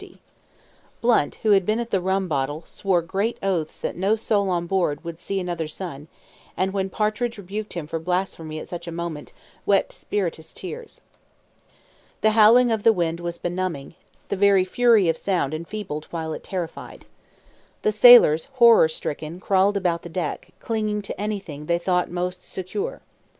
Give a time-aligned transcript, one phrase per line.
[0.99, 4.65] Blunt, who had been at the rum bottle, swore great oaths that no soul on
[4.65, 6.07] board would see another sun;
[6.57, 9.31] and when Partridge rebuked him for blasphemy at such a moment,
[9.63, 11.01] wept spirituous tears.
[12.21, 13.93] The howling of the wind was benumbing;
[14.29, 17.05] the very fury of sound enfeebled while it terrified.
[17.83, 23.01] The sailors, horror stricken, crawled about the deck, clinging to anything they thought most secure.